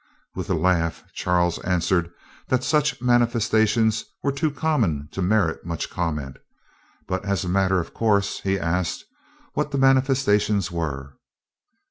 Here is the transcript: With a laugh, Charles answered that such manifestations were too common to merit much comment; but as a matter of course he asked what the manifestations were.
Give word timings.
With 0.33 0.49
a 0.49 0.55
laugh, 0.55 1.03
Charles 1.13 1.59
answered 1.59 2.09
that 2.47 2.63
such 2.63 2.99
manifestations 3.03 4.03
were 4.23 4.31
too 4.31 4.49
common 4.49 5.07
to 5.11 5.21
merit 5.21 5.63
much 5.63 5.91
comment; 5.91 6.37
but 7.05 7.23
as 7.23 7.45
a 7.45 7.47
matter 7.47 7.79
of 7.79 7.93
course 7.93 8.39
he 8.39 8.57
asked 8.57 9.05
what 9.53 9.69
the 9.69 9.77
manifestations 9.77 10.71
were. 10.71 11.17